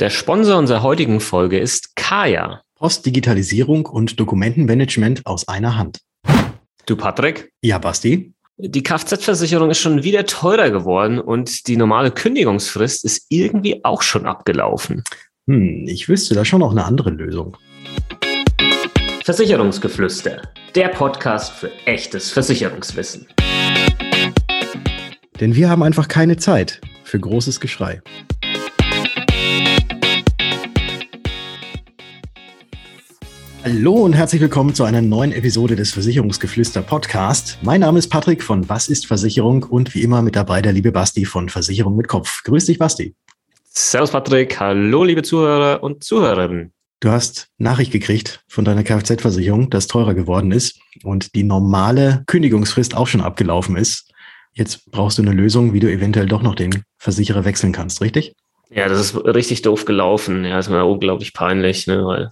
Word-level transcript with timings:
Der 0.00 0.10
Sponsor 0.10 0.58
unserer 0.58 0.82
heutigen 0.82 1.20
Folge 1.20 1.56
ist 1.56 1.94
Kaya. 1.94 2.62
Postdigitalisierung 2.74 3.86
und 3.86 4.18
Dokumentenmanagement 4.18 5.24
aus 5.24 5.46
einer 5.46 5.78
Hand. 5.78 6.00
Du, 6.86 6.96
Patrick? 6.96 7.52
Ja, 7.62 7.78
Basti? 7.78 8.34
Die 8.56 8.82
Kfz-Versicherung 8.82 9.70
ist 9.70 9.78
schon 9.78 10.02
wieder 10.02 10.26
teurer 10.26 10.70
geworden 10.70 11.20
und 11.20 11.68
die 11.68 11.76
normale 11.76 12.10
Kündigungsfrist 12.10 13.04
ist 13.04 13.26
irgendwie 13.28 13.84
auch 13.84 14.02
schon 14.02 14.26
abgelaufen. 14.26 15.04
Hm, 15.46 15.84
ich 15.86 16.08
wüsste 16.08 16.34
da 16.34 16.44
schon 16.44 16.58
noch 16.58 16.72
eine 16.72 16.84
andere 16.84 17.10
Lösung. 17.10 17.56
Versicherungsgeflüster, 19.22 20.42
der 20.74 20.88
Podcast 20.88 21.52
für 21.52 21.70
echtes 21.86 22.32
Versicherungswissen. 22.32 23.28
Denn 25.38 25.54
wir 25.54 25.70
haben 25.70 25.84
einfach 25.84 26.08
keine 26.08 26.36
Zeit 26.36 26.80
für 27.04 27.20
großes 27.20 27.60
Geschrei. 27.60 28.02
Hallo 33.66 33.94
und 33.94 34.12
herzlich 34.12 34.42
willkommen 34.42 34.74
zu 34.74 34.84
einer 34.84 35.00
neuen 35.00 35.32
Episode 35.32 35.74
des 35.74 35.90
Versicherungsgeflüster 35.94 36.82
Podcast. 36.82 37.56
Mein 37.62 37.80
Name 37.80 37.98
ist 37.98 38.08
Patrick 38.08 38.42
von 38.42 38.68
Was 38.68 38.90
ist 38.90 39.06
Versicherung 39.06 39.62
und 39.62 39.94
wie 39.94 40.02
immer 40.02 40.20
mit 40.20 40.36
dabei 40.36 40.60
der 40.60 40.74
liebe 40.74 40.92
Basti 40.92 41.24
von 41.24 41.48
Versicherung 41.48 41.96
mit 41.96 42.06
Kopf. 42.06 42.42
Grüß 42.44 42.66
dich, 42.66 42.78
Basti. 42.78 43.14
Servus, 43.64 44.10
Patrick. 44.10 44.60
Hallo, 44.60 45.02
liebe 45.02 45.22
Zuhörer 45.22 45.82
und 45.82 46.04
Zuhörerinnen. 46.04 46.74
Du 47.00 47.08
hast 47.08 47.48
Nachricht 47.56 47.90
gekriegt 47.90 48.44
von 48.48 48.66
deiner 48.66 48.84
Kfz-Versicherung, 48.84 49.70
dass 49.70 49.86
teurer 49.86 50.12
geworden 50.12 50.52
ist 50.52 50.78
und 51.02 51.34
die 51.34 51.42
normale 51.42 52.22
Kündigungsfrist 52.26 52.94
auch 52.94 53.06
schon 53.06 53.22
abgelaufen 53.22 53.78
ist. 53.78 54.12
Jetzt 54.52 54.90
brauchst 54.90 55.16
du 55.16 55.22
eine 55.22 55.32
Lösung, 55.32 55.72
wie 55.72 55.80
du 55.80 55.90
eventuell 55.90 56.26
doch 56.26 56.42
noch 56.42 56.54
den 56.54 56.84
Versicherer 56.98 57.46
wechseln 57.46 57.72
kannst, 57.72 58.02
richtig? 58.02 58.34
Ja, 58.68 58.90
das 58.90 59.00
ist 59.00 59.16
richtig 59.24 59.62
doof 59.62 59.86
gelaufen. 59.86 60.44
Ja, 60.44 60.58
ist 60.58 60.68
mir 60.68 60.84
unglaublich 60.84 61.32
peinlich, 61.32 61.86
ne, 61.86 62.04
weil 62.04 62.28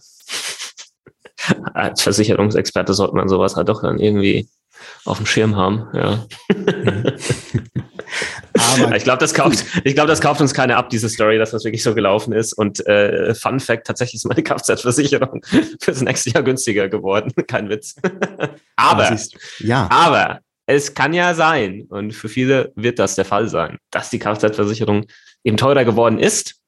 als 1.74 2.02
Versicherungsexperte 2.02 2.94
sollte 2.94 3.16
man 3.16 3.28
sowas 3.28 3.56
halt 3.56 3.68
doch 3.68 3.82
dann 3.82 3.98
irgendwie 3.98 4.48
auf 5.04 5.18
dem 5.18 5.26
Schirm 5.26 5.56
haben, 5.56 5.86
ja. 5.92 6.26
Aber 8.54 8.96
ich 8.96 9.04
glaube, 9.04 9.18
das 9.18 9.34
kauft, 9.34 9.64
ich 9.84 9.94
glaube, 9.94 10.08
das 10.08 10.20
kauft 10.20 10.40
uns 10.40 10.54
keiner 10.54 10.76
ab, 10.76 10.90
diese 10.90 11.08
Story, 11.08 11.38
dass 11.38 11.50
das 11.50 11.64
wirklich 11.64 11.82
so 11.82 11.94
gelaufen 11.94 12.32
ist. 12.32 12.52
Und 12.52 12.86
äh, 12.86 13.34
Fun 13.34 13.60
Fact, 13.60 13.86
tatsächlich 13.86 14.16
ist 14.16 14.24
meine 14.26 14.42
Kfz-Versicherung 14.44 15.44
fürs 15.80 16.02
nächste 16.02 16.30
Jahr 16.30 16.42
günstiger 16.42 16.88
geworden. 16.88 17.32
Kein 17.46 17.68
Witz. 17.68 17.96
aber, 18.76 19.16
ja. 19.58 19.88
aber 19.90 20.40
es 20.66 20.94
kann 20.94 21.12
ja 21.12 21.34
sein, 21.34 21.86
und 21.88 22.12
für 22.12 22.28
viele 22.28 22.72
wird 22.76 22.98
das 22.98 23.14
der 23.14 23.24
Fall 23.24 23.48
sein, 23.48 23.78
dass 23.90 24.10
die 24.10 24.18
Kfz-Versicherung 24.18 25.06
eben 25.44 25.56
teurer 25.56 25.84
geworden 25.84 26.18
ist 26.18 26.61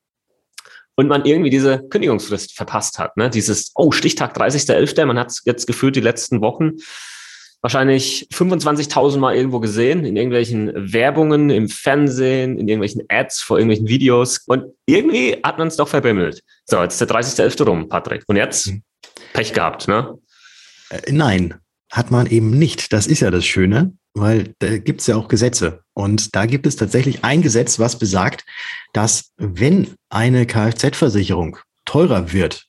und 0.97 1.09
man 1.09 1.25
irgendwie 1.25 1.51
diese 1.51 1.87
Kündigungsfrist 1.89 2.57
verpasst 2.57 2.99
hat. 2.99 3.17
Ne? 3.17 3.31
Dieses, 3.31 3.73
oh, 3.75 3.91
Stichtag 3.93 4.37
30.11., 4.37 5.05
man 5.07 5.19
hat 5.19 5.31
es 5.31 5.43
jetzt 5.45 5.67
gefühlt 5.67 5.97
die 5.97 6.01
letzten 6.01 6.41
Wochen 6.41 6.77
wahrscheinlich 7.65 8.29
25.000 8.31 9.17
Mal 9.19 9.35
irgendwo 9.35 9.59
gesehen, 9.59 10.05
in 10.05 10.17
irgendwelchen 10.17 10.71
Werbungen, 10.93 11.49
im 11.49 11.71
Fernsehen, 11.71 12.59
in 12.59 12.69
irgendwelchen 12.69 13.05
Ads, 13.09 13.41
vor 13.41 13.57
irgendwelchen 13.57 13.89
Videos. 13.89 14.43
Und 14.47 14.67
irgendwie 14.85 15.39
hat 15.43 15.57
man 15.57 15.69
es 15.69 15.77
doch 15.77 15.89
verbimmelt. 15.89 16.43
So, 16.67 16.83
jetzt 16.83 17.01
ist 17.01 17.11
der 17.11 17.17
30.11. 17.17 17.65
rum, 17.65 17.89
Patrick. 17.89 18.25
Und 18.27 18.37
jetzt? 18.37 18.67
Hm. 18.67 18.83
Pech 19.33 19.55
gehabt, 19.55 19.89
ne? 19.89 20.19
Äh, 20.91 21.11
nein, 21.11 21.55
hat 21.91 22.11
man 22.11 22.27
eben 22.27 22.51
nicht. 22.51 22.93
Das 22.93 23.07
ist 23.07 23.21
ja 23.21 23.31
das 23.31 23.47
Schöne, 23.47 23.97
weil 24.15 24.55
da 24.61 24.79
gibt 24.79 25.01
es 25.01 25.09
ja 25.09 25.17
auch 25.17 25.29
Gesetze. 25.29 25.83
Und 25.93 26.35
da 26.35 26.47
gibt 26.47 26.67
es 26.67 26.77
tatsächlich 26.77 27.25
ein 27.25 27.43
Gesetz, 27.43 27.79
was 27.79 27.99
besagt, 27.99 28.45
dass 28.93 29.33
wenn 29.37 29.95
eine 30.09 30.47
Kfz-Versicherung 30.47 31.59
teurer 31.85 32.33
wird 32.33 32.67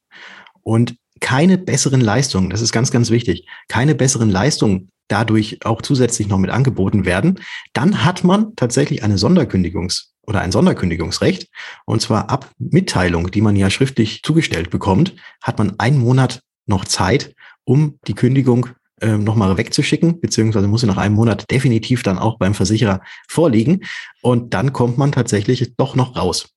und 0.61 0.95
keine 1.21 1.57
besseren 1.57 2.01
Leistungen, 2.01 2.49
das 2.49 2.61
ist 2.61 2.71
ganz, 2.71 2.91
ganz 2.91 3.09
wichtig, 3.09 3.47
keine 3.69 3.95
besseren 3.95 4.29
Leistungen 4.29 4.89
dadurch 5.07 5.59
auch 5.63 5.81
zusätzlich 5.81 6.27
noch 6.27 6.39
mit 6.39 6.49
angeboten 6.49 7.05
werden, 7.05 7.39
dann 7.73 8.03
hat 8.03 8.23
man 8.23 8.55
tatsächlich 8.55 9.03
eine 9.03 9.17
Sonderkündigungs- 9.17 10.07
oder 10.27 10.41
ein 10.41 10.51
Sonderkündigungsrecht. 10.51 11.47
Und 11.85 12.01
zwar 12.01 12.29
ab 12.29 12.51
Mitteilung, 12.57 13.29
die 13.29 13.41
man 13.41 13.55
ja 13.55 13.69
schriftlich 13.69 14.23
zugestellt 14.23 14.71
bekommt, 14.71 15.15
hat 15.41 15.59
man 15.59 15.75
einen 15.79 15.99
Monat 15.99 16.41
noch 16.65 16.85
Zeit, 16.85 17.35
um 17.63 17.99
die 18.07 18.15
Kündigung 18.15 18.69
äh, 19.01 19.17
nochmal 19.17 19.57
wegzuschicken, 19.57 20.21
beziehungsweise 20.21 20.67
muss 20.67 20.81
sie 20.81 20.87
nach 20.87 20.97
einem 20.97 21.15
Monat 21.15 21.49
definitiv 21.51 22.03
dann 22.03 22.17
auch 22.17 22.37
beim 22.37 22.53
Versicherer 22.53 23.01
vorliegen. 23.27 23.85
Und 24.21 24.53
dann 24.53 24.73
kommt 24.73 24.97
man 24.97 25.11
tatsächlich 25.11 25.75
doch 25.75 25.95
noch 25.95 26.15
raus. 26.15 26.49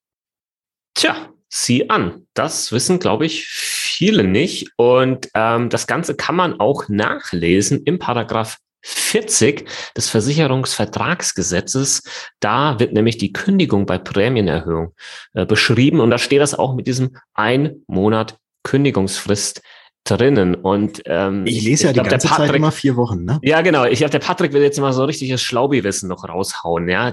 Tja, 0.94 1.32
sieh 1.49 1.91
an. 1.91 2.26
Das 2.34 2.71
wissen, 2.72 2.99
glaube 2.99 3.26
ich, 3.26 3.47
viele 3.47 4.25
nicht. 4.25 4.71
Und 4.76 5.28
ähm, 5.34 5.69
das 5.69 5.87
Ganze 5.87 6.15
kann 6.15 6.37
man 6.37 6.60
auch 6.60 6.88
nachlesen 6.88 7.82
im 7.84 7.99
Paragraph 7.99 8.59
40 8.82 9.69
des 9.97 10.09
Versicherungsvertragsgesetzes. 10.09 12.03
Da 12.41 12.78
wird 12.78 12.93
nämlich 12.93 13.19
die 13.19 13.32
Kündigung 13.32 13.87
bei 13.87 13.99
Prämienerhöhung 13.99 14.94
äh, 15.34 15.44
beschrieben. 15.44 16.00
Und 16.00 16.10
da 16.10 16.19
steht 16.19 16.41
das 16.41 16.55
auch 16.55 16.75
mit 16.75 16.87
diesem 16.87 17.16
ein 17.34 17.82
Monat 17.87 18.38
Kündigungsfrist 18.62 19.62
drinnen. 20.04 20.54
Und 20.54 21.03
ähm, 21.06 21.47
ich 21.47 21.62
lese 21.62 21.84
ja 21.84 21.91
ich 21.91 21.94
die 21.94 22.00
glaub, 22.00 22.10
ganze 22.10 22.28
Patrick, 22.28 22.47
Zeit 22.48 22.56
immer 22.56 22.72
vier 22.72 22.97
Wochen, 22.97 23.25
ne? 23.25 23.38
Ja, 23.42 23.60
genau. 23.60 23.84
Ich 23.84 23.98
glaube, 23.98 24.10
der 24.10 24.19
Patrick 24.19 24.53
will 24.53 24.62
jetzt 24.62 24.81
mal 24.81 24.92
so 24.92 25.04
richtiges 25.04 25.42
Schlaubi-Wissen 25.42 26.09
noch 26.09 26.28
raushauen. 26.28 26.88
Ja, 26.88 27.12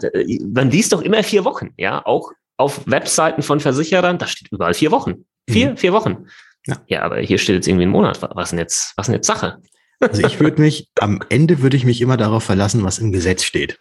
man 0.53 0.71
liest 0.71 0.93
doch 0.93 1.01
immer 1.01 1.23
vier 1.23 1.45
Wochen. 1.45 1.71
Ja, 1.77 2.05
auch 2.05 2.31
auf 2.57 2.81
Webseiten 2.85 3.41
von 3.41 3.59
Versicherern, 3.59 4.17
da 4.17 4.27
steht 4.27 4.51
überall 4.51 4.73
vier 4.73 4.91
Wochen. 4.91 5.25
Vier, 5.49 5.71
mhm. 5.71 5.77
vier 5.77 5.93
Wochen. 5.93 6.27
Ja. 6.67 6.77
ja, 6.87 7.01
aber 7.03 7.19
hier 7.19 7.37
steht 7.37 7.55
jetzt 7.55 7.67
irgendwie 7.67 7.85
ein 7.85 7.91
Monat. 7.91 8.19
Was 8.33 8.49
denn 8.49 8.59
jetzt? 8.59 8.93
Was 8.95 9.07
denn 9.07 9.15
jetzt 9.15 9.27
Sache? 9.27 9.57
Also 9.99 10.25
ich 10.25 10.39
würde 10.39 10.61
mich 10.61 10.89
am 10.99 11.21
Ende 11.29 11.61
würde 11.61 11.77
ich 11.77 11.85
mich 11.85 12.01
immer 12.01 12.17
darauf 12.17 12.43
verlassen, 12.43 12.83
was 12.83 12.99
im 12.99 13.11
Gesetz 13.11 13.43
steht. 13.43 13.77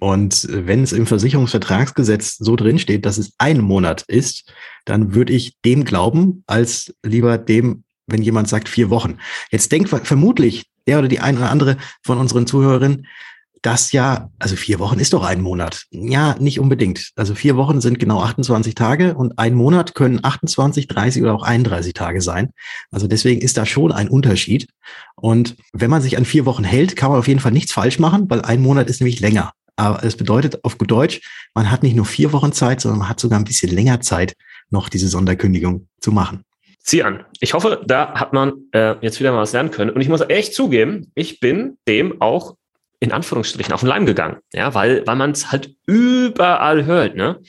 Und 0.00 0.46
wenn 0.50 0.82
es 0.82 0.92
im 0.92 1.06
Versicherungsvertragsgesetz 1.06 2.36
so 2.36 2.56
drin 2.56 2.78
steht, 2.78 3.06
dass 3.06 3.18
es 3.18 3.32
ein 3.38 3.60
Monat 3.60 4.02
ist, 4.06 4.52
dann 4.84 5.14
würde 5.14 5.32
ich 5.32 5.58
dem 5.64 5.84
glauben, 5.84 6.44
als 6.46 6.94
lieber 7.02 7.38
dem 7.38 7.84
wenn 8.08 8.22
jemand 8.22 8.48
sagt 8.48 8.68
vier 8.68 8.90
Wochen. 8.90 9.18
Jetzt 9.50 9.70
denkt 9.70 9.88
vermutlich 9.88 10.66
der 10.86 10.98
oder 10.98 11.08
die 11.08 11.20
ein 11.20 11.36
oder 11.36 11.50
andere 11.50 11.76
von 12.02 12.18
unseren 12.18 12.46
Zuhörerinnen, 12.46 13.06
dass 13.62 13.92
ja, 13.92 14.30
also 14.38 14.56
vier 14.56 14.78
Wochen 14.78 14.98
ist 14.98 15.12
doch 15.12 15.24
ein 15.24 15.40
Monat. 15.40 15.84
Ja, 15.90 16.36
nicht 16.38 16.60
unbedingt. 16.60 17.10
Also 17.16 17.34
vier 17.34 17.56
Wochen 17.56 17.80
sind 17.80 17.98
genau 17.98 18.22
28 18.22 18.74
Tage 18.74 19.14
und 19.14 19.38
ein 19.38 19.54
Monat 19.54 19.94
können 19.94 20.20
28, 20.22 20.86
30 20.86 21.22
oder 21.22 21.34
auch 21.34 21.42
31 21.42 21.92
Tage 21.92 22.20
sein. 22.20 22.50
Also 22.90 23.06
deswegen 23.06 23.40
ist 23.40 23.56
da 23.56 23.66
schon 23.66 23.92
ein 23.92 24.08
Unterschied. 24.08 24.68
Und 25.16 25.56
wenn 25.72 25.90
man 25.90 26.02
sich 26.02 26.16
an 26.16 26.24
vier 26.24 26.46
Wochen 26.46 26.64
hält, 26.64 26.96
kann 26.96 27.10
man 27.10 27.18
auf 27.18 27.28
jeden 27.28 27.40
Fall 27.40 27.52
nichts 27.52 27.72
falsch 27.72 27.98
machen, 27.98 28.30
weil 28.30 28.42
ein 28.42 28.62
Monat 28.62 28.88
ist 28.88 29.00
nämlich 29.00 29.20
länger. 29.20 29.52
Aber 29.76 30.02
es 30.02 30.16
bedeutet 30.16 30.64
auf 30.64 30.76
gut 30.76 30.90
Deutsch, 30.90 31.20
man 31.54 31.70
hat 31.70 31.82
nicht 31.82 31.94
nur 31.94 32.06
vier 32.06 32.32
Wochen 32.32 32.52
Zeit, 32.52 32.80
sondern 32.80 32.98
man 32.98 33.08
hat 33.08 33.20
sogar 33.20 33.38
ein 33.38 33.44
bisschen 33.44 33.70
länger 33.70 34.00
Zeit, 34.00 34.34
noch 34.70 34.88
diese 34.88 35.08
Sonderkündigung 35.08 35.88
zu 36.00 36.10
machen. 36.10 36.42
Sieh 36.88 37.02
an. 37.02 37.26
Ich 37.40 37.52
hoffe, 37.52 37.82
da 37.84 38.14
hat 38.14 38.32
man 38.32 38.64
äh, 38.72 38.94
jetzt 39.02 39.20
wieder 39.20 39.30
mal 39.30 39.42
was 39.42 39.52
lernen 39.52 39.70
können. 39.70 39.90
Und 39.90 40.00
ich 40.00 40.08
muss 40.08 40.22
echt 40.22 40.54
zugeben, 40.54 41.12
ich 41.14 41.38
bin 41.38 41.76
dem 41.86 42.22
auch 42.22 42.56
in 42.98 43.12
Anführungsstrichen 43.12 43.74
auf 43.74 43.80
den 43.80 43.90
Leim 43.90 44.06
gegangen. 44.06 44.38
Ja, 44.54 44.72
weil, 44.72 45.06
weil 45.06 45.16
man 45.16 45.32
es 45.32 45.52
halt 45.52 45.74
überall 45.84 46.86
hört, 46.86 47.14
ne? 47.14 47.40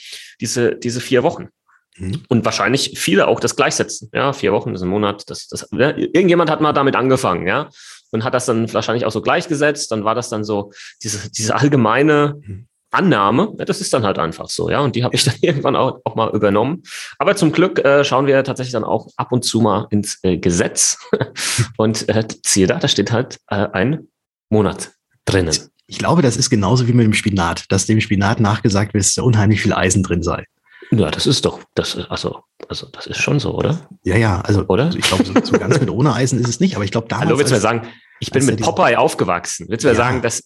Diese, 0.41 0.75
diese 0.75 0.99
vier 0.99 1.23
Wochen. 1.23 1.47
Mhm. 1.95 2.23
Und 2.27 2.43
wahrscheinlich 2.43 2.99
viele 2.99 3.29
auch 3.29 3.39
das 3.39 3.55
gleichsetzen. 3.55 4.09
Ja, 4.13 4.33
vier 4.33 4.51
Wochen 4.51 4.75
ist 4.75 4.81
ein 4.81 4.89
Monat. 4.89 5.29
Das, 5.29 5.47
das, 5.47 5.69
ja, 5.71 5.95
irgendjemand 5.95 6.51
hat 6.51 6.59
mal 6.59 6.73
damit 6.73 6.97
angefangen, 6.97 7.47
ja. 7.47 7.69
Und 8.11 8.25
hat 8.25 8.33
das 8.33 8.45
dann 8.45 8.73
wahrscheinlich 8.73 9.05
auch 9.05 9.11
so 9.11 9.21
gleichgesetzt. 9.21 9.89
Dann 9.93 10.03
war 10.03 10.15
das 10.15 10.27
dann 10.27 10.43
so 10.43 10.73
diese, 11.01 11.31
diese 11.31 11.55
allgemeine 11.55 12.41
mhm. 12.41 12.67
Annahme, 12.91 13.53
das 13.57 13.81
ist 13.81 13.93
dann 13.93 14.03
halt 14.03 14.17
einfach 14.17 14.49
so, 14.49 14.69
ja. 14.69 14.79
Und 14.79 14.95
die 14.95 15.03
habe 15.03 15.15
ich 15.15 15.23
dann 15.23 15.35
irgendwann 15.41 15.75
auch, 15.75 15.99
auch 16.03 16.15
mal 16.15 16.29
übernommen. 16.35 16.83
Aber 17.17 17.35
zum 17.35 17.51
Glück 17.51 17.79
äh, 17.79 18.03
schauen 18.03 18.27
wir 18.27 18.43
tatsächlich 18.43 18.73
dann 18.73 18.83
auch 18.83 19.07
ab 19.17 19.31
und 19.31 19.43
zu 19.43 19.61
mal 19.61 19.87
ins 19.91 20.19
äh, 20.23 20.37
Gesetz. 20.37 20.97
und 21.77 22.07
äh, 22.09 22.27
siehe 22.45 22.67
da, 22.67 22.79
da 22.79 22.87
steht 22.87 23.11
halt 23.11 23.39
äh, 23.47 23.67
ein 23.71 24.07
Monat 24.49 24.91
drinnen. 25.25 25.55
Ich 25.87 25.97
glaube, 25.97 26.21
das 26.21 26.37
ist 26.37 26.49
genauso 26.49 26.87
wie 26.87 26.93
mit 26.93 27.05
dem 27.05 27.13
Spinat, 27.13 27.65
dass 27.69 27.85
dem 27.85 27.99
Spinat 28.01 28.39
nachgesagt 28.39 28.93
wird, 28.93 29.03
dass 29.03 29.15
da 29.15 29.23
unheimlich 29.23 29.61
viel 29.61 29.73
Eisen 29.73 30.03
drin 30.03 30.21
sei. 30.21 30.45
Ja, 30.91 31.11
das 31.11 31.27
ist 31.27 31.45
doch, 31.45 31.59
das 31.75 31.95
ist, 31.95 32.09
also, 32.09 32.43
also 32.67 32.87
das 32.87 33.05
ist 33.05 33.17
schon 33.17 33.39
so, 33.39 33.53
oder? 33.53 33.87
Ja, 34.03 34.17
ja, 34.17 34.41
also 34.41 34.65
oder? 34.67 34.89
Ich 34.95 35.01
glaube, 35.01 35.23
so, 35.23 35.33
so 35.43 35.59
ganz 35.59 35.79
mit 35.79 35.89
ohne 35.89 36.13
Eisen 36.13 36.39
ist 36.39 36.49
es 36.49 36.59
nicht, 36.59 36.75
aber 36.75 36.83
ich 36.83 36.91
glaube 36.91 37.07
damals. 37.07 37.27
Hallo, 37.27 37.37
willst 37.37 37.51
du 37.51 37.55
mir 37.55 37.61
sagen, 37.61 37.87
ich 38.19 38.31
bin 38.31 38.45
mit 38.45 38.59
Popeye 38.59 38.97
aufgewachsen. 38.97 39.67
Willst 39.69 39.83
du 39.83 39.89
mir 39.89 39.93
ja. 39.93 39.97
sagen, 39.97 40.21
dass, 40.23 40.43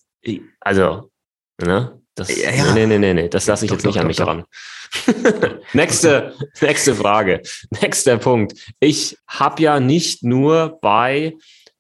also, 0.60 1.10
ne? 1.62 1.98
Das, 2.16 2.36
ja, 2.36 2.52
ja. 2.52 2.74
Nee, 2.74 2.86
nee, 2.86 3.00
nee, 3.00 3.14
nee, 3.14 3.28
das 3.28 3.48
lasse 3.48 3.66
ich 3.66 3.70
doch, 3.70 3.78
jetzt 3.78 3.86
nicht 3.86 3.96
doch, 3.96 4.02
an 4.02 4.08
mich 4.08 4.18
doch. 4.18 4.28
ran. 4.28 4.46
nächste, 5.74 6.36
nächste 6.62 6.96
Frage. 6.96 7.42
Nächster 7.82 8.18
Punkt. 8.18 8.54
Ich 8.80 9.18
habe 9.28 9.62
ja 9.64 9.80
nicht 9.80 10.24
nur 10.24 10.78
bei 10.82 11.34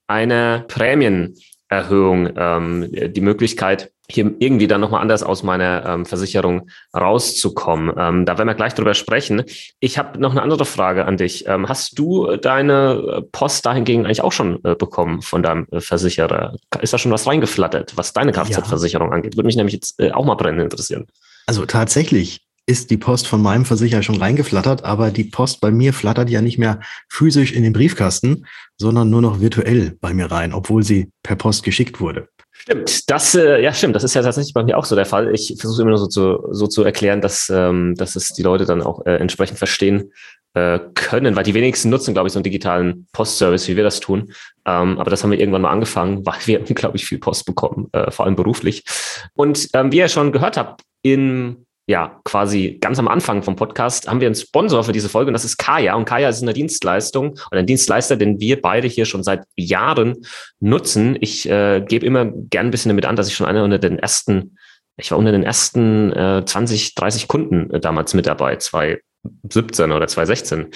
einer 0.07 0.65
Prämienerhöhung 0.68 2.33
ähm, 2.35 2.89
die 2.91 3.21
Möglichkeit, 3.21 3.93
hier 4.10 4.34
irgendwie 4.40 4.68
dann 4.68 4.82
nochmal 4.82 5.02
anders 5.02 5.24
aus 5.24 5.44
meiner 5.44 5.86
ähm, 5.86 6.06
Versicherung 6.06 6.70
rauszukommen. 6.96 7.94
Ähm, 7.98 8.26
da 8.26 8.38
werden 8.38 8.48
wir 8.48 8.56
gleich 8.56 8.74
drüber 8.74 8.94
sprechen. 8.94 9.44
Ich 9.80 9.98
habe 9.98 10.20
noch 10.20 10.32
eine 10.32 10.42
andere 10.42 10.66
Frage 10.66 11.06
an 11.06 11.18
dich. 11.18 11.48
Ähm, 11.48 11.70
hast 11.70 11.98
du 11.98 12.36
deine 12.36 13.24
Post 13.32 13.66
dahingegen 13.66 14.06
eigentlich 14.06 14.22
auch 14.22 14.34
schon 14.34 14.64
äh, 14.66 14.76
bekommen 14.76 15.22
von 15.22 15.42
deinem 15.42 15.68
äh, 15.72 15.80
Versicherer? 15.80 16.56
Ist 16.82 16.94
da 16.94 16.98
schon 16.98 17.12
was 17.12 17.28
reingeflattert, 17.28 17.96
was 17.96 18.14
deine 18.14 18.34
Kfz-Versicherung 18.34 19.10
ja. 19.10 19.16
angeht? 19.16 19.38
Würde 19.38 19.48
mich 19.48 19.56
nämlich 19.56 19.74
jetzt 19.74 20.00
äh, 20.00 20.12
auch 20.12 20.26
mal 20.26 20.36
brennend 20.36 20.62
interessieren. 20.62 21.08
Also 21.48 21.66
tatsächlich 21.66 22.42
ist 22.66 22.92
die 22.92 22.98
Post 22.98 23.28
von 23.28 23.42
meinem 23.42 23.66
Versicherer 23.66 24.04
schon 24.04 24.18
reingeflattert, 24.18 24.84
aber 24.84 25.12
die 25.12 25.26
Post 25.26 25.60
bei 25.60 25.70
mir 25.70 25.94
flattert 25.94 26.30
ja 26.30 26.42
nicht 26.42 26.58
mehr 26.58 26.80
physisch 27.10 27.52
in 27.52 27.64
den 27.64 27.74
Briefkasten, 27.74 28.46
sondern 28.78 29.10
nur 29.10 29.22
noch 29.22 29.42
virtuell 29.42 29.98
bei 30.00 30.14
mir 30.14 30.32
rein, 30.32 30.54
obwohl 30.54 30.84
sie 30.84 31.12
per 31.24 31.36
Post 31.36 31.64
geschickt 31.64 32.00
wurde. 32.00 32.30
Stimmt, 32.63 33.12
das, 33.12 33.36
äh, 33.36 33.62
ja, 33.62 33.74
stimmt. 33.74 33.94
Das 33.94 34.06
ist 34.06 34.13
ja 34.13 34.21
tatsächlich 34.21 34.54
bei 34.54 34.63
mir 34.63 34.77
auch 34.77 34.86
so 34.86 34.95
der 34.95 35.06
Fall. 35.06 35.36
Ich 35.36 35.54
versuche 35.60 35.81
immer 35.81 35.89
nur 35.89 35.98
so 35.98 36.07
zu, 36.07 36.48
so 36.51 36.65
zu 36.65 36.83
erklären, 36.83 37.19
dass, 37.19 37.51
ähm, 37.54 37.94
dass 37.95 38.15
es 38.15 38.30
die 38.30 38.42
Leute 38.42 38.63
dann 38.63 38.81
auch 38.81 39.06
äh, 39.06 39.18
entsprechend 39.18 39.57
verstehen 39.57 40.13
äh, 40.54 40.80
können, 40.95 41.36
weil 41.36 41.44
die 41.44 41.56
wenigsten 41.56 41.89
nutzen, 41.89 42.13
glaube 42.13 42.27
ich, 42.27 42.33
so 42.33 42.39
einen 42.39 42.45
digitalen 42.45 43.06
Postservice, 43.12 43.68
wie 43.68 43.75
wir 43.75 43.83
das 43.83 44.00
tun. 44.00 44.31
Ähm, 44.65 44.98
aber 44.98 45.10
das 45.10 45.24
haben 45.24 45.31
wir 45.31 45.39
irgendwann 45.42 45.63
mal 45.63 45.71
angefangen, 45.71 46.25
weil 46.25 46.39
wir 46.45 46.62
unglaublich 46.62 47.06
viel 47.06 47.19
Post 47.19 47.45
bekommen, 47.45 47.89
äh, 47.92 48.10
vor 48.12 48.25
allem 48.25 48.38
beruflich. 48.38 48.86
Und 49.33 49.68
ähm, 49.74 49.92
wie 49.92 49.98
ihr 49.98 50.07
schon 50.07 50.31
gehört 50.31 50.56
habt, 50.56 50.83
in 51.01 51.62
ja, 51.85 52.21
quasi 52.24 52.77
ganz 52.80 52.97
am 52.97 53.09
Anfang 53.09 53.44
vom 53.44 53.57
Podcast 53.57 54.07
haben 54.07 54.21
wir 54.21 54.27
einen 54.27 54.35
Sponsor 54.35 54.83
für 54.85 54.94
diese 54.94 55.09
Folge 55.09 55.27
und 55.27 55.33
das 55.33 55.44
ist 55.44 55.57
Kaya. 55.57 55.95
Und 55.95 56.06
Kaya 56.06 56.30
ist 56.30 56.41
eine 56.41 56.53
Dienstleistung 56.53 57.31
oder 57.51 57.59
ein 57.59 57.65
Dienstleister, 57.65 58.15
den 58.15 58.39
wir 58.39 58.62
beide 58.62 58.88
hier 58.88 59.06
schon 59.06 59.24
seit 59.24 59.44
Jahren 59.57 60.25
nutzen. 60.62 61.18
Ich 61.19 61.50
äh, 61.50 61.83
gebe 61.85 62.06
immer 62.06 62.25
gern 62.25 62.68
ein 62.68 62.71
bisschen 62.71 62.89
damit 62.89 63.06
an, 63.06 63.18
dass 63.18 63.27
ich 63.27 63.35
schon 63.35 63.47
einer 63.47 63.65
unter 63.65 63.80
den 63.80 64.00
ersten, 64.00 64.57
ich 64.95 65.12
war 65.12 65.18
unter 65.18 65.33
den 65.33 65.44
ersten 65.44 66.13
äh, 66.13 66.44
20, 66.45 66.95
30 66.95 67.27
Kunden 67.27 67.69
äh, 67.71 67.81
damals 67.81 68.13
mit 68.13 68.27
dabei, 68.27 68.56
2017 68.56 69.91
oder 69.91 70.07
2016. 70.07 70.68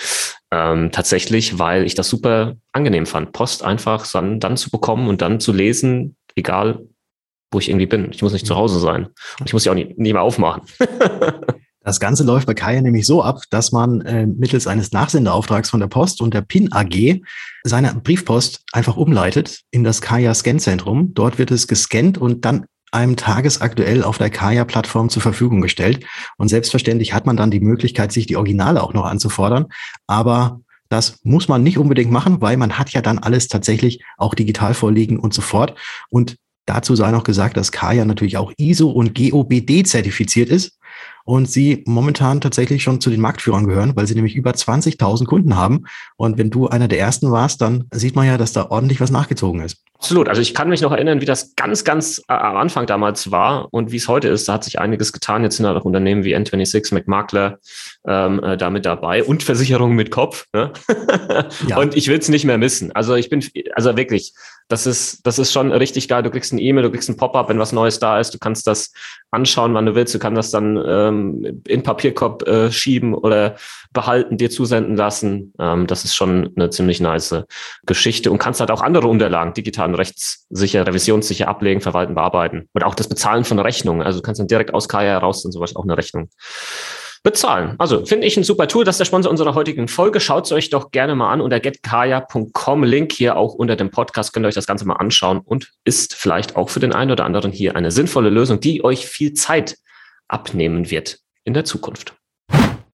Ähm, 0.51 0.92
tatsächlich, 0.92 1.57
weil 1.57 1.86
ich 1.86 1.95
das 1.95 2.09
super 2.09 2.56
angenehm 2.74 3.06
fand, 3.06 3.31
Post 3.31 3.63
einfach 3.63 4.06
dann, 4.12 4.42
dann 4.42 4.57
zu 4.57 4.69
bekommen 4.69 5.07
und 5.07 5.21
dann 5.21 5.39
zu 5.39 5.54
lesen, 5.54 6.18
egal 6.36 6.81
wo 7.52 7.60
ich 7.60 7.70
irgendwie 7.70 7.86
bin. 7.86 8.10
Ich 8.12 8.22
muss 8.22 8.34
nicht 8.34 8.46
zu 8.46 8.54
mhm. 8.54 8.58
Hause 8.60 8.80
sein. 8.80 9.08
Und 9.40 9.46
ich 9.46 9.54
muss 9.54 9.66
ja 9.66 9.72
auch 9.72 9.76
nicht, 9.76 9.98
nicht 9.98 10.14
mehr 10.14 10.22
aufmachen. 10.22 10.64
Das 11.88 12.02
Ganze 12.02 12.26
läuft 12.26 12.48
bei 12.48 12.54
Kaya 12.54 12.82
nämlich 12.82 13.08
so 13.08 13.24
ab, 13.24 13.44
dass 13.50 13.72
man 13.72 14.02
äh, 14.02 14.28
mittels 14.28 14.68
eines 14.68 14.92
Nachsendeauftrags 14.92 15.70
von 15.70 15.80
der 15.80 15.88
Post 15.88 16.22
und 16.22 16.34
der 16.34 16.42
PIN 16.42 16.70
AG 16.74 17.22
seine 17.64 17.94
Briefpost 17.94 18.66
einfach 18.74 18.98
umleitet 18.98 19.62
in 19.72 19.86
das 19.86 20.02
Kaya 20.02 20.34
Scan-Zentrum. 20.34 21.14
Dort 21.14 21.38
wird 21.38 21.50
es 21.50 21.66
gescannt 21.66 22.18
und 22.18 22.44
dann 22.44 22.66
einem 22.92 23.16
tagesaktuell 23.16 24.04
auf 24.04 24.18
der 24.18 24.30
Kaya-Plattform 24.30 25.08
zur 25.08 25.22
Verfügung 25.22 25.62
gestellt. 25.62 26.06
Und 26.38 26.50
selbstverständlich 26.50 27.14
hat 27.14 27.26
man 27.26 27.38
dann 27.38 27.52
die 27.52 27.62
Möglichkeit, 27.62 28.12
sich 28.12 28.28
die 28.28 28.36
Originale 28.36 28.84
auch 28.84 28.94
noch 28.94 29.06
anzufordern. 29.06 29.68
Aber 30.08 30.60
das 30.90 31.20
muss 31.24 31.48
man 31.48 31.64
nicht 31.64 31.78
unbedingt 31.78 32.12
machen, 32.12 32.42
weil 32.42 32.58
man 32.58 32.78
hat 32.78 32.90
ja 32.90 33.02
dann 33.02 33.20
alles 33.20 33.48
tatsächlich 33.48 34.04
auch 34.18 34.36
digital 34.36 34.74
vorliegen 34.74 35.20
und 35.20 35.34
so 35.34 35.42
fort. 35.42 35.74
Und 36.10 36.36
Dazu 36.68 36.96
sei 36.96 37.10
noch 37.12 37.24
gesagt, 37.24 37.58
dass 37.58 37.72
Kaya 37.72 38.06
natürlich 38.06 38.38
auch 38.38 38.52
ISO 38.58 38.92
und 38.92 39.16
GOBD 39.16 39.84
zertifiziert 39.88 40.50
ist 40.50 40.78
und 41.28 41.50
sie 41.52 41.84
momentan 41.86 42.40
tatsächlich 42.40 42.84
schon 42.84 43.02
zu 43.02 43.10
den 43.10 43.20
Marktführern 43.20 43.68
gehören, 43.68 43.98
weil 43.98 44.08
sie 44.08 44.16
nämlich 44.16 44.34
über 44.34 44.52
20.000 44.52 45.26
Kunden 45.26 45.58
haben. 45.58 45.84
Und 46.16 46.38
wenn 46.38 46.50
du 46.50 46.70
einer 46.70 46.88
der 46.88 47.00
ersten 47.00 47.32
warst, 47.32 47.60
dann 47.60 47.84
sieht 47.92 48.16
man 48.16 48.26
ja, 48.26 48.38
dass 48.38 48.54
da 48.54 48.68
ordentlich 48.70 49.02
was 49.02 49.12
nachgezogen 49.12 49.62
ist. 49.62 49.84
Absolut. 49.96 50.30
Also 50.30 50.42
ich 50.42 50.54
kann 50.54 50.70
mich 50.70 50.82
noch 50.82 50.94
erinnern, 50.94 51.20
wie 51.20 51.26
das 51.26 51.54
ganz, 51.56 51.84
ganz 51.84 52.20
äh, 52.30 52.34
am 52.34 52.56
Anfang 52.56 52.86
damals 52.86 53.30
war 53.30 53.68
und 53.72 53.92
wie 53.92 53.98
es 53.98 54.08
heute 54.08 54.30
ist. 54.30 54.48
Da 54.48 54.54
hat 54.54 54.64
sich 54.64 54.80
einiges 54.80 55.12
getan. 55.12 55.44
Jetzt 55.44 55.58
sind 55.58 55.66
halt 55.66 55.76
auch 55.76 55.84
Unternehmen 55.84 56.24
wie 56.24 56.34
N26, 56.34 56.94
McMakler 56.94 57.60
ähm, 58.08 58.42
äh, 58.42 58.56
damit 58.56 58.86
dabei 58.86 59.22
und 59.22 59.44
Versicherungen 59.44 59.98
mit 59.98 60.12
Kopf. 60.12 60.46
Ne? 60.54 60.72
Ja. 61.68 61.78
Und 61.88 61.98
ich 61.98 62.08
will 62.08 62.18
es 62.18 62.30
nicht 62.30 62.46
mehr 62.46 62.58
missen. 62.58 62.92
Also 62.94 63.16
ich 63.16 63.30
bin, 63.30 63.44
also 63.76 63.98
wirklich, 63.98 64.34
das 64.70 64.86
ist, 64.86 65.26
das 65.26 65.40
ist 65.40 65.54
schon 65.54 65.72
richtig 65.72 66.08
geil. 66.08 66.24
Du 66.24 66.30
kriegst 66.30 66.52
ein 66.52 66.60
E-Mail, 66.60 66.84
du 66.84 66.92
kriegst 66.92 67.10
ein 67.10 67.18
Pop-up, 67.18 67.50
wenn 67.50 67.60
was 67.60 67.72
Neues 67.72 68.00
da 68.00 68.20
ist. 68.20 68.34
Du 68.34 68.38
kannst 68.38 68.68
das 68.68 68.92
anschauen, 69.32 69.74
wann 69.74 69.86
du 69.86 69.96
willst. 69.96 70.14
Du 70.14 70.20
kannst 70.20 70.38
das 70.38 70.52
dann 70.52 70.82
ähm, 70.86 71.17
in 71.68 71.84
Papierkorb 71.84 72.48
äh, 72.48 72.72
schieben 72.72 73.14
oder 73.14 73.56
behalten, 73.94 74.38
dir 74.38 74.50
zusenden 74.50 74.96
lassen. 74.96 75.54
Ähm, 75.60 75.88
das 75.88 76.06
ist 76.06 76.16
schon 76.16 76.52
eine 76.56 76.69
ziemlich 76.69 77.00
nice 77.00 77.44
Geschichte 77.86 78.31
und 78.31 78.38
kannst 78.38 78.60
halt 78.60 78.72
auch 78.72 78.81
andere 78.81 79.08
Unterlagen 79.08 79.54
digital 79.54 79.90
und 79.90 79.96
rechtssicher, 79.96 80.86
revisionssicher 80.86 81.48
ablegen, 81.48 81.81
verwalten, 81.81 82.16
bearbeiten. 82.16 82.69
Und 82.74 82.84
auch 82.84 82.96
das 82.96 83.08
Bezahlen 83.10 83.44
von 83.44 83.60
Rechnungen. 83.60 84.02
Also 84.02 84.19
du 84.19 84.24
kannst 84.24 84.40
dann 84.40 84.48
direkt 84.48 84.74
aus 84.74 84.88
Kaya 84.88 85.12
heraus 85.12 85.46
und 85.46 85.52
sowas 85.52 85.75
auch 85.75 85.84
eine 85.84 85.98
Rechnung 85.98 86.30
bezahlen. 87.28 87.75
Also 87.78 88.06
finde 88.06 88.25
ich 88.25 88.38
ein 88.38 88.44
super 88.44 88.68
Tool. 88.68 88.86
Das 88.86 88.96
ist 88.96 89.00
der 89.00 89.06
Sponsor 89.06 89.30
unserer 89.30 89.54
heutigen 89.54 89.88
Folge. 89.88 90.22
Schaut 90.22 90.46
es 90.46 90.52
euch 90.52 90.69
doch 90.69 90.92
gerne 90.92 91.14
mal 91.14 91.31
an 91.31 91.42
unter 91.42 91.60
getkaya.com. 91.60 92.84
Link 92.84 93.12
hier 93.12 93.36
auch 93.36 93.54
unter 93.54 93.75
dem 93.75 93.90
Podcast. 93.90 94.31
Könnt 94.31 94.46
ihr 94.46 94.48
euch 94.48 94.56
das 94.56 94.66
Ganze 94.66 94.86
mal 94.86 94.96
anschauen 94.96 95.42
und 95.44 95.74
ist 95.84 96.16
vielleicht 96.16 96.56
auch 96.56 96.69
für 96.69 96.80
den 96.80 96.94
einen 96.94 97.12
oder 97.12 97.25
anderen 97.25 97.52
hier 97.52 97.75
eine 97.75 97.92
sinnvolle 97.92 98.30
Lösung, 98.30 98.62
die 98.62 98.84
euch 98.84 99.08
viel 99.08 99.34
Zeit 99.34 99.78
abnehmen 100.28 100.90
wird 100.90 101.20
in 101.44 101.54
der 101.54 101.66
Zukunft. 101.66 102.16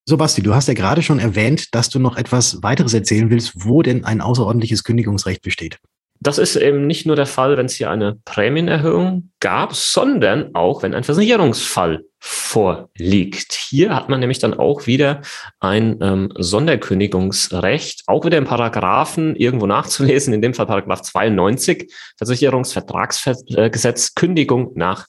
So, 0.05 0.17
Basti, 0.17 0.41
du 0.41 0.53
hast 0.53 0.67
ja 0.67 0.73
gerade 0.73 1.01
schon 1.01 1.19
erwähnt, 1.19 1.73
dass 1.73 1.89
du 1.89 1.97
noch 1.97 2.17
etwas 2.17 2.61
weiteres 2.61 2.93
erzählen 2.93 3.29
willst, 3.29 3.65
wo 3.65 3.81
denn 3.81 4.03
ein 4.03 4.19
außerordentliches 4.19 4.83
Kündigungsrecht 4.83 5.41
besteht. 5.41 5.79
Das 6.19 6.37
ist 6.37 6.55
eben 6.55 6.87
nicht 6.87 7.05
nur 7.05 7.17
der 7.17 7.25
Fall, 7.25 7.57
wenn 7.57 7.65
es 7.65 7.75
hier 7.75 7.91
eine 7.91 8.17
Prämienerhöhung 8.23 9.31
gab, 9.41 9.75
sondern 9.75 10.55
auch, 10.55 10.81
wenn 10.81 10.93
ein 10.93 11.03
Versicherungsfall 11.03 12.05
vorliegt. 12.19 13.51
Hier 13.53 13.93
hat 13.93 14.07
man 14.07 14.21
nämlich 14.21 14.39
dann 14.39 14.53
auch 14.53 14.87
wieder 14.87 15.21
ein 15.59 15.97
ähm, 16.01 16.31
Sonderkündigungsrecht, 16.37 18.03
auch 18.07 18.23
wieder 18.23 18.37
im 18.37 18.45
Paragraphen 18.45 19.35
irgendwo 19.35 19.67
nachzulesen, 19.67 20.33
in 20.33 20.41
dem 20.41 20.53
Fall 20.53 20.65
Paragraph 20.65 21.01
92 21.01 21.93
Versicherungsvertragsgesetz, 22.17 24.15
Kündigung 24.15 24.71
nach 24.75 25.07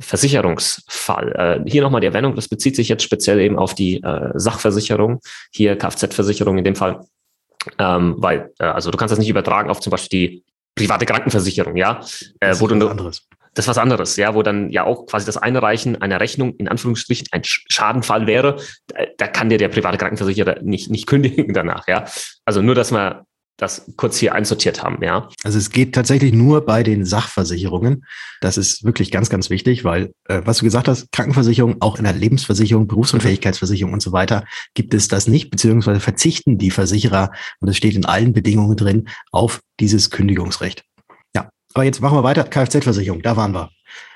Versicherungsfall. 0.00 1.62
Äh, 1.66 1.70
hier 1.70 1.82
nochmal 1.82 2.00
die 2.00 2.08
Erwähnung, 2.08 2.34
das 2.34 2.48
bezieht 2.48 2.76
sich 2.76 2.88
jetzt 2.88 3.02
speziell 3.02 3.40
eben 3.40 3.58
auf 3.58 3.74
die 3.74 4.02
äh, 4.02 4.30
Sachversicherung, 4.34 5.20
hier 5.52 5.76
Kfz-Versicherung 5.76 6.58
in 6.58 6.64
dem 6.64 6.76
Fall 6.76 7.00
ähm, 7.78 8.14
weil, 8.18 8.52
äh, 8.58 8.64
also 8.64 8.90
du 8.90 8.98
kannst 8.98 9.12
das 9.12 9.18
nicht 9.18 9.28
übertragen 9.28 9.70
auf 9.70 9.80
zum 9.80 9.90
Beispiel 9.90 10.28
die 10.28 10.44
private 10.74 11.06
Krankenversicherung, 11.06 11.76
ja, 11.76 12.00
äh, 12.40 12.56
wo 12.58 12.66
du 12.66 12.78
was 12.80 12.90
anderes. 12.90 13.28
Das 13.54 13.66
ist 13.66 13.68
was 13.68 13.78
anderes, 13.78 14.16
ja, 14.16 14.34
wo 14.34 14.42
dann 14.42 14.70
ja 14.70 14.82
auch 14.82 15.06
quasi 15.06 15.26
das 15.26 15.36
Einreichen 15.36 16.02
einer 16.02 16.18
Rechnung 16.18 16.56
in 16.56 16.66
Anführungsstrichen 16.66 17.28
ein 17.30 17.42
Schadenfall 17.44 18.26
wäre. 18.26 18.56
Da, 18.88 19.04
da 19.16 19.28
kann 19.28 19.48
dir 19.48 19.58
der 19.58 19.68
private 19.68 19.96
Krankenversicherer 19.96 20.60
nicht, 20.62 20.90
nicht 20.90 21.06
kündigen 21.06 21.54
danach, 21.54 21.86
ja. 21.86 22.04
Also 22.44 22.62
nur, 22.62 22.74
dass 22.74 22.90
man 22.90 23.22
das 23.56 23.90
kurz 23.96 24.18
hier 24.18 24.34
einsortiert 24.34 24.82
haben, 24.82 25.02
ja. 25.02 25.28
Also 25.44 25.58
es 25.58 25.70
geht 25.70 25.94
tatsächlich 25.94 26.32
nur 26.32 26.64
bei 26.64 26.82
den 26.82 27.04
Sachversicherungen. 27.04 28.04
Das 28.40 28.58
ist 28.58 28.84
wirklich 28.84 29.10
ganz, 29.10 29.30
ganz 29.30 29.48
wichtig, 29.48 29.84
weil, 29.84 30.12
äh, 30.28 30.42
was 30.44 30.58
du 30.58 30.64
gesagt 30.64 30.88
hast, 30.88 31.10
Krankenversicherung, 31.12 31.76
auch 31.80 31.96
in 31.98 32.04
der 32.04 32.14
Lebensversicherung, 32.14 32.88
Berufsunfähigkeitsversicherung 32.88 33.92
und 33.92 34.02
so 34.02 34.12
weiter, 34.12 34.44
gibt 34.74 34.92
es 34.92 35.08
das 35.08 35.28
nicht, 35.28 35.50
beziehungsweise 35.50 36.00
verzichten 36.00 36.58
die 36.58 36.70
Versicherer, 36.70 37.30
und 37.60 37.68
es 37.68 37.76
steht 37.76 37.94
in 37.94 38.04
allen 38.04 38.32
Bedingungen 38.32 38.76
drin, 38.76 39.08
auf 39.30 39.60
dieses 39.78 40.10
Kündigungsrecht. 40.10 40.84
Ja, 41.36 41.48
aber 41.74 41.84
jetzt 41.84 42.00
machen 42.00 42.18
wir 42.18 42.24
weiter. 42.24 42.44
Kfz-Versicherung, 42.44 43.22
da 43.22 43.36
waren 43.36 43.52
wir. 43.52 43.70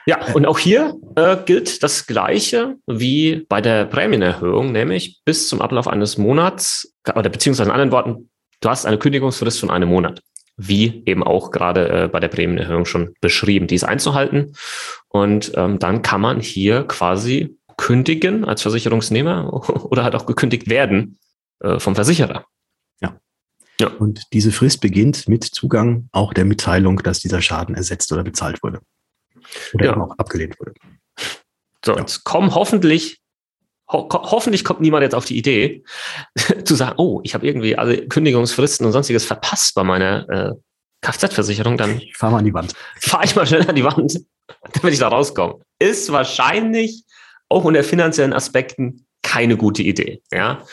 Ja, 0.07 0.33
und 0.33 0.47
auch 0.47 0.59
hier 0.59 0.95
äh, 1.17 1.37
gilt 1.45 1.83
das 1.83 2.07
Gleiche 2.07 2.77
wie 2.87 3.45
bei 3.49 3.61
der 3.61 3.85
Prämienerhöhung, 3.85 4.73
nämlich 4.73 5.21
bis 5.25 5.49
zum 5.49 5.61
Ablauf 5.61 5.87
eines 5.87 6.17
Monats 6.17 6.95
oder 7.15 7.29
beziehungsweise 7.29 7.69
in 7.69 7.75
anderen 7.75 7.93
Worten, 7.93 8.31
Du 8.61 8.69
hast 8.69 8.87
eine 8.87 8.99
Kündigungsfrist 8.99 9.61
von 9.61 9.71
einem 9.71 9.89
Monat, 9.89 10.23
wie 10.57 11.03
eben 11.07 11.23
auch 11.23 11.51
gerade 11.51 11.89
äh, 11.89 12.09
bei 12.09 12.21
der 12.21 12.29
Prämienerhöhung 12.29 12.85
schon 12.85 13.15
beschrieben, 13.21 13.67
die 13.67 13.77
ist 13.77 13.85
einzuhalten. 13.85 14.55
Und 15.09 15.53
ähm, 15.55 15.79
dann 15.79 16.03
kann 16.03 16.21
man 16.21 16.41
hier 16.41 16.85
quasi 16.85 17.57
kündigen 17.77 18.45
als 18.45 18.63
Versicherungsnehmer 18.63 19.53
oder 19.91 20.05
halt 20.05 20.15
auch 20.15 20.27
gekündigt 20.27 20.69
werden 20.69 21.19
äh, 21.61 21.79
vom 21.79 21.95
Versicherer. 21.95 22.45
Ja. 23.01 23.21
ja. 23.81 23.89
Und 23.89 24.23
diese 24.33 24.51
Frist 24.51 24.81
beginnt 24.81 25.29
mit 25.29 25.45
Zugang 25.45 26.09
auch 26.13 26.35
der 26.35 26.45
Mitteilung, 26.45 26.99
dass 26.99 27.21
dieser 27.21 27.41
Schaden 27.41 27.75
ersetzt 27.77 28.13
oder 28.13 28.25
bezahlt 28.25 28.63
wurde. 28.63 28.81
Oder 29.75 29.85
ja. 29.85 29.97
auch 29.97 30.19
abgelehnt 30.19 30.59
wurde. 30.59 30.75
So, 31.85 31.93
ja. 31.93 32.01
jetzt 32.01 32.25
kommen 32.25 32.55
hoffentlich 32.55 33.21
ho 33.91 34.09
hoffentlich 34.11 34.65
kommt 34.65 34.81
niemand 34.81 35.03
jetzt 35.03 35.15
auf 35.15 35.25
die 35.25 35.39
Idee, 35.39 35.85
zu 36.65 36.75
sagen, 36.75 36.95
oh, 36.99 37.21
ich 37.25 37.35
habe 37.35 37.47
irgendwie 37.47 37.77
alle 37.77 38.07
Kündigungsfristen 38.07 38.87
und 38.87 38.93
sonstiges 38.93 39.25
verpasst 39.25 39.75
bei 39.75 39.85
meiner 39.85 40.29
äh, 40.29 40.53
Kfz-Versicherung, 41.01 41.77
dann 41.77 41.99
ich 42.01 42.17
fahr 42.17 42.31
mal 42.31 42.39
an 42.39 42.45
die 42.45 42.55
Wand. 42.55 42.75
Fahr 43.01 43.25
ich 43.25 43.37
mal 43.37 43.47
schnell 43.47 43.69
an 43.69 43.77
die 43.77 43.85
Wand, 43.85 44.21
damit 44.73 44.93
ich 44.93 44.99
da 44.99 45.09
rauskomme. 45.09 45.61
Ist 45.79 46.11
wahrscheinlich 46.11 47.05
auch 47.49 47.65
unter 47.65 47.85
finanziellen 47.85 48.33
Aspekten 48.33 49.07
keine 49.23 49.57
gute 49.57 49.83
Idee. 49.83 50.23
Ja? 50.33 50.65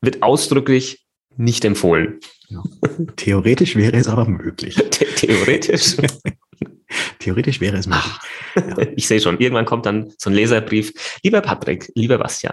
Wird 0.00 0.22
ausdrücklich 0.22 1.06
nicht 1.36 1.64
empfohlen. 1.64 2.20
Ja. 2.48 2.62
Theoretisch 3.16 3.74
wäre 3.74 3.96
es 3.96 4.06
aber 4.06 4.26
möglich. 4.26 4.76
The 4.92 5.26
theoretisch. 5.26 5.96
Theoretisch 7.24 7.58
wäre 7.58 7.78
es 7.78 7.86
möglich. 7.86 8.12
Ja. 8.54 8.76
ich 8.96 9.08
sehe 9.08 9.18
schon, 9.18 9.38
irgendwann 9.38 9.64
kommt 9.64 9.86
dann 9.86 10.12
so 10.18 10.28
ein 10.28 10.34
Leserbrief. 10.34 10.92
Lieber 11.22 11.40
Patrick, 11.40 11.90
lieber 11.94 12.18
Bastian, 12.18 12.52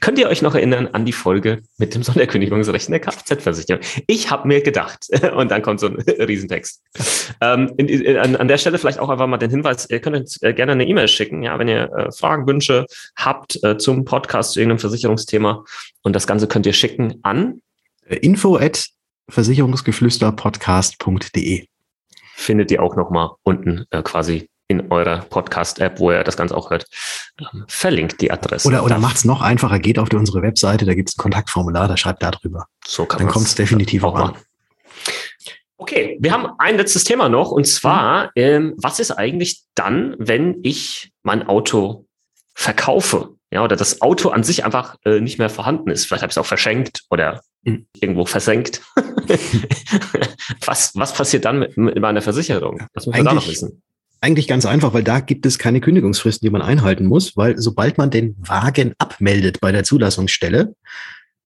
könnt 0.00 0.18
ihr 0.18 0.28
euch 0.28 0.42
noch 0.42 0.54
erinnern 0.54 0.88
an 0.88 1.06
die 1.06 1.12
Folge 1.12 1.62
mit 1.78 1.94
dem 1.94 2.02
Sonderkündigungsrecht 2.02 2.88
in 2.88 2.92
der 2.92 3.00
Kfz-Versicherung? 3.00 3.80
Ich 4.06 4.30
habe 4.30 4.46
mir 4.46 4.60
gedacht, 4.60 5.06
und 5.34 5.50
dann 5.50 5.62
kommt 5.62 5.80
so 5.80 5.86
ein 5.86 5.94
Riesentext. 5.96 6.82
Ähm, 7.40 7.72
in, 7.78 7.88
in, 7.88 8.18
an, 8.18 8.36
an, 8.36 8.46
der 8.46 8.58
Stelle 8.58 8.76
vielleicht 8.76 8.98
auch 8.98 9.08
einfach 9.08 9.26
mal 9.26 9.38
den 9.38 9.48
Hinweis, 9.48 9.88
ihr 9.88 10.00
könnt 10.00 10.16
uns 10.16 10.42
äh, 10.42 10.52
gerne 10.52 10.72
eine 10.72 10.86
E-Mail 10.86 11.08
schicken, 11.08 11.42
ja, 11.42 11.58
wenn 11.58 11.68
ihr 11.68 11.90
äh, 11.90 12.12
Fragen, 12.12 12.46
Wünsche 12.46 12.84
habt 13.16 13.58
äh, 13.64 13.78
zum 13.78 14.04
Podcast, 14.04 14.52
zu 14.52 14.60
irgendeinem 14.60 14.80
Versicherungsthema. 14.80 15.64
Und 16.02 16.14
das 16.14 16.26
Ganze 16.26 16.46
könnt 16.46 16.66
ihr 16.66 16.74
schicken 16.74 17.20
an 17.22 17.62
äh, 18.06 18.16
info 18.16 18.58
at 18.58 18.86
versicherungsgeflüsterpodcast.de 19.30 21.70
findet 22.40 22.70
ihr 22.70 22.82
auch 22.82 22.96
nochmal 22.96 23.30
unten 23.42 23.84
äh, 23.90 24.02
quasi 24.02 24.48
in 24.68 24.90
eurer 24.92 25.18
Podcast-App, 25.18 25.98
wo 25.98 26.12
ihr 26.12 26.22
das 26.22 26.36
Ganze 26.36 26.56
auch 26.56 26.70
hört, 26.70 26.86
ähm, 27.40 27.64
verlinkt 27.66 28.20
die 28.20 28.30
Adresse. 28.30 28.68
Oder, 28.68 28.84
oder 28.84 28.98
macht 28.98 29.16
es 29.16 29.24
noch 29.24 29.42
einfacher, 29.42 29.78
geht 29.80 29.98
auf 29.98 30.08
unsere 30.12 30.42
Webseite, 30.42 30.86
da 30.86 30.94
gibt 30.94 31.08
es 31.08 31.16
ein 31.16 31.22
Kontaktformular, 31.22 31.88
da 31.88 31.96
schreibt 31.96 32.22
da 32.22 32.30
drüber. 32.30 32.66
So 32.86 33.04
kann 33.04 33.18
Dann 33.18 33.28
kommt 33.28 33.46
es 33.46 33.54
definitiv 33.54 34.04
auch 34.04 34.14
an. 34.14 34.36
Okay, 35.76 36.18
wir 36.20 36.32
haben 36.32 36.46
ein 36.58 36.76
letztes 36.76 37.04
Thema 37.04 37.28
noch 37.28 37.50
und 37.50 37.66
zwar, 37.66 38.26
mhm. 38.26 38.30
ähm, 38.36 38.74
was 38.76 39.00
ist 39.00 39.10
eigentlich 39.10 39.62
dann, 39.74 40.14
wenn 40.18 40.60
ich 40.62 41.10
mein 41.22 41.46
Auto 41.46 42.06
verkaufe? 42.54 43.34
Ja, 43.52 43.64
oder 43.64 43.76
das 43.76 44.00
Auto 44.00 44.28
an 44.28 44.44
sich 44.44 44.64
einfach 44.64 44.96
äh, 45.04 45.20
nicht 45.20 45.38
mehr 45.38 45.50
vorhanden 45.50 45.90
ist. 45.90 46.06
Vielleicht 46.06 46.22
habe 46.22 46.30
ich 46.30 46.34
es 46.34 46.38
auch 46.38 46.46
verschenkt 46.46 47.02
oder 47.10 47.42
mhm. 47.62 47.86
irgendwo 47.94 48.24
versenkt. 48.24 48.82
was, 50.64 50.92
was 50.94 51.12
passiert 51.12 51.44
dann 51.44 51.58
mit, 51.58 51.76
mit 51.76 51.98
meiner 51.98 52.22
Versicherung? 52.22 52.86
Das 52.94 53.06
muss 53.06 53.16
man 53.16 53.24
da 53.24 53.34
noch 53.34 53.48
wissen. 53.48 53.82
Eigentlich 54.20 54.46
ganz 54.46 54.66
einfach, 54.66 54.92
weil 54.92 55.02
da 55.02 55.20
gibt 55.20 55.46
es 55.46 55.58
keine 55.58 55.80
Kündigungsfristen, 55.80 56.46
die 56.46 56.50
man 56.50 56.62
einhalten 56.62 57.06
muss, 57.06 57.36
weil 57.36 57.58
sobald 57.58 57.96
man 57.96 58.10
den 58.10 58.36
Wagen 58.38 58.94
abmeldet 58.98 59.60
bei 59.60 59.72
der 59.72 59.82
Zulassungsstelle, 59.82 60.74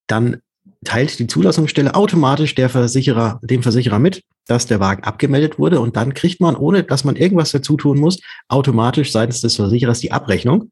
dann 0.09 0.43
teilt 0.85 1.19
die 1.19 1.27
Zulassungsstelle 1.27 1.95
automatisch 1.95 2.55
der 2.55 2.69
Versicherer, 2.69 3.41
dem 3.43 3.63
Versicherer 3.63 3.99
mit, 3.99 4.23
dass 4.47 4.67
der 4.67 4.81
Wagen 4.81 5.05
abgemeldet 5.05 5.59
wurde 5.59 5.81
und 5.81 5.97
dann 5.97 6.15
kriegt 6.15 6.41
man, 6.41 6.55
ohne 6.57 6.85
dass 6.85 7.05
man 7.05 7.17
irgendwas 7.17 7.53
dazu 7.53 7.77
tun 7.77 7.99
muss, 7.99 8.21
automatisch 8.49 9.11
seitens 9.11 9.41
des 9.41 9.57
Versicherers 9.57 10.01
die 10.01 10.13
Abrechnung. 10.13 10.71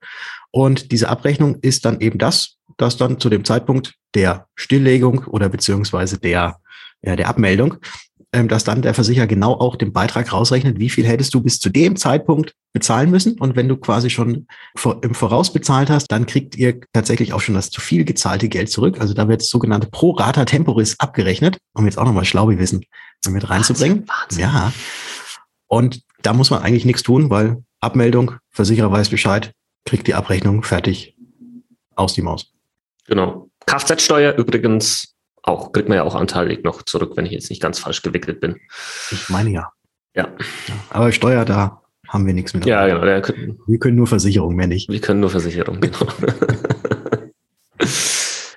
Und 0.51 0.93
diese 0.93 1.09
Abrechnung 1.09 1.57
ist 1.63 1.85
dann 1.85 2.01
eben 2.01 2.19
das, 2.19 2.57
dass 2.77 2.97
dann 2.97 3.19
zu 3.19 3.31
dem 3.31 3.45
Zeitpunkt 3.45 3.95
der 4.15 4.47
Stilllegung 4.55 5.25
oder 5.27 5.49
beziehungsweise 5.49 6.19
der, 6.19 6.59
ja, 7.03 7.17
der 7.17 7.29
Abmeldung, 7.29 7.77
dass 8.33 8.65
dann 8.65 8.81
der 8.81 8.95
Versicherer 8.95 9.27
genau 9.27 9.53
auch 9.53 9.77
den 9.77 9.93
Beitrag 9.93 10.33
rausrechnet, 10.33 10.79
wie 10.79 10.89
viel 10.89 11.07
hättest 11.07 11.35
du 11.35 11.43
bis 11.43 11.61
zu 11.61 11.69
dem 11.69 11.97
Zeitpunkt 11.97 12.55
bezahlen 12.73 13.11
müssen. 13.11 13.39
Und 13.39 13.57
wenn 13.57 13.69
du 13.69 13.77
quasi 13.77 14.09
schon 14.09 14.47
im 15.03 15.15
Voraus 15.15 15.53
bezahlt 15.53 15.91
hast, 15.91 16.09
dann 16.09 16.25
kriegt 16.25 16.57
ihr 16.57 16.81
tatsächlich 16.95 17.35
auch 17.35 17.41
schon 17.41 17.55
das 17.55 17.71
zu 17.71 17.83
viel 17.83 18.05
gezahlte 18.05 18.49
Geld 18.49 18.71
zurück. 18.71 19.01
Also 19.01 19.13
da 19.13 19.29
wird 19.29 19.43
das 19.43 19.51
sogenannte 19.51 19.89
Pro 19.89 20.13
Rata 20.13 20.47
Temporis 20.47 20.99
abgerechnet, 20.99 21.59
um 21.75 21.85
jetzt 21.85 21.99
auch 21.99 22.07
nochmal 22.07 22.25
Schlaubi-Wissen 22.25 22.87
mit 23.29 23.51
reinzubringen. 23.51 24.09
Wahnsinn, 24.09 24.45
Wahnsinn. 24.45 24.63
Ja. 24.63 24.73
Und 25.69 26.03
da 26.23 26.33
muss 26.33 26.51
man 26.51 26.63
eigentlich 26.63 26.87
nichts 26.87 27.03
tun, 27.03 27.29
weil 27.29 27.63
Abmeldung, 27.81 28.37
Versicherer 28.51 28.91
weiß 28.91 29.11
Bescheid, 29.11 29.53
kriegt 29.85 30.07
die 30.07 30.15
Abrechnung 30.15 30.63
fertig 30.63 31.17
aus 31.97 32.15
die 32.15 32.23
Maus. 32.23 32.53
Genau. 33.07 33.51
Kfz-Steuer 33.67 34.35
übrigens 34.35 35.12
auch, 35.43 35.73
kriegt 35.73 35.89
man 35.89 35.97
ja 35.97 36.05
auch 36.05 36.15
anteilig 36.15 36.65
noch 36.65 36.83
zurück, 36.83 37.13
wenn 37.17 37.27
ich 37.27 37.33
jetzt 37.33 37.51
nicht 37.51 37.61
ganz 37.61 37.79
falsch 37.79 38.03
gewickelt 38.03 38.41
bin. 38.41 38.57
Ich 39.11 39.29
meine 39.29 39.51
ja. 39.51 39.73
Ja. 40.15 40.29
Aber 40.91 41.11
Steuer, 41.13 41.45
da 41.45 41.83
haben 42.09 42.27
wir 42.27 42.35
nichts 42.35 42.55
mit. 42.55 42.67
Ja, 42.67 42.87
genau. 42.87 43.03
wir 43.67 43.79
können 43.79 43.97
nur 43.97 44.07
Versicherung, 44.07 44.55
mehr 44.55 44.67
nicht. 44.67 44.89
Wir 44.89 45.01
können 45.01 45.21
nur 45.21 45.31
Versicherung, 45.31 45.81
genau. 45.81 46.07